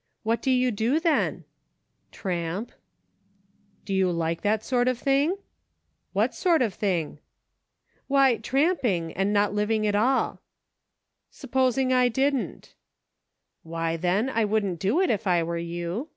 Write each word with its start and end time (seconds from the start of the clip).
"What 0.22 0.40
do 0.40 0.52
you 0.52 0.70
do, 0.70 1.00
then?" 1.00 1.42
"Tiamp."" 2.12 2.70
Do 3.86 3.92
you 3.92 4.08
like 4.12 4.42
that 4.42 4.62
sort 4.62 4.86
of 4.86 4.96
thing?"" 5.00 5.36
What 6.12 6.32
sort 6.32 6.62
of 6.62 6.72
thing 6.74 7.18
>"" 7.42 7.54
Why, 8.06 8.36
tramping, 8.36 9.12
and 9.14 9.32
not 9.32 9.52
living 9.52 9.84
at 9.84 9.96
all."" 9.96 10.40
S'posing 11.32 11.90
I 11.92 12.08
didn't?" 12.08 12.76
"Why, 13.64 13.96
then, 13.96 14.30
I 14.30 14.44
wouldn't 14.44 14.78
do 14.78 15.00
it 15.00 15.10
if 15.10 15.26
I 15.26 15.42
were 15.42 15.58
you." 15.58 16.08